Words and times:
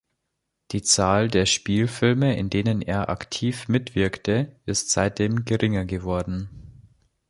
Die 0.71 0.81
Zahl 0.81 1.27
der 1.27 1.45
Spielfilme, 1.45 2.35
in 2.35 2.49
denen 2.49 2.81
er 2.81 3.09
aktiv 3.09 3.67
mitwirkte, 3.67 4.59
ist 4.65 4.89
seitdem 4.89 5.45
geringer 5.45 5.85
geworden. 5.85 6.49